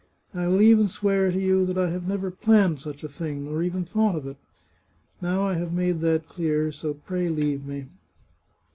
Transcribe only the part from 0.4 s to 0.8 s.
will